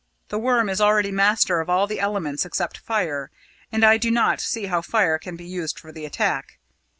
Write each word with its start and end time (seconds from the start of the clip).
The 0.29 0.39
Worm 0.39 0.67
is 0.67 0.81
already 0.81 1.11
master 1.11 1.59
of 1.59 1.69
all 1.69 1.85
the 1.85 1.99
elements 1.99 2.43
except 2.43 2.79
fire 2.79 3.29
and 3.71 3.85
I 3.85 3.97
do 3.99 4.09
not 4.09 4.41
see 4.41 4.65
how 4.65 4.81
fire 4.81 5.19
can 5.19 5.35
be 5.35 5.45
used 5.45 5.79
for 5.79 5.91
the 5.91 6.05
attack. 6.05 6.57